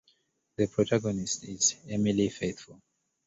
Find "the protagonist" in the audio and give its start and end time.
0.57-1.43